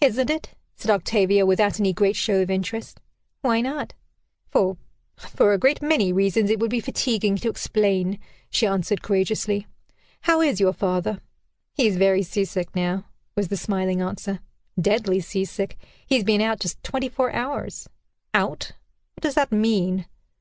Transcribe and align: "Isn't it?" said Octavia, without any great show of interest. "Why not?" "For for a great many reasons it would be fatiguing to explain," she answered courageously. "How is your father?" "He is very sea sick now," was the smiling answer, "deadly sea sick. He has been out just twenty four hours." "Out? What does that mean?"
"Isn't 0.00 0.30
it?" 0.30 0.50
said 0.76 0.88
Octavia, 0.92 1.44
without 1.44 1.80
any 1.80 1.92
great 1.92 2.14
show 2.14 2.40
of 2.40 2.48
interest. 2.48 3.00
"Why 3.40 3.60
not?" 3.60 3.92
"For 4.48 4.76
for 5.16 5.52
a 5.52 5.58
great 5.58 5.82
many 5.82 6.12
reasons 6.12 6.48
it 6.48 6.60
would 6.60 6.70
be 6.70 6.78
fatiguing 6.78 7.34
to 7.38 7.48
explain," 7.48 8.20
she 8.48 8.68
answered 8.68 9.02
courageously. 9.02 9.66
"How 10.20 10.40
is 10.42 10.60
your 10.60 10.74
father?" 10.74 11.20
"He 11.72 11.88
is 11.88 11.96
very 11.96 12.22
sea 12.22 12.44
sick 12.44 12.68
now," 12.76 13.06
was 13.34 13.48
the 13.48 13.56
smiling 13.56 14.00
answer, 14.00 14.38
"deadly 14.80 15.18
sea 15.18 15.44
sick. 15.44 15.76
He 16.06 16.14
has 16.14 16.22
been 16.22 16.40
out 16.40 16.60
just 16.60 16.80
twenty 16.84 17.08
four 17.08 17.32
hours." 17.32 17.88
"Out? 18.32 18.74
What 19.14 19.22
does 19.22 19.34
that 19.34 19.50
mean?" 19.50 20.06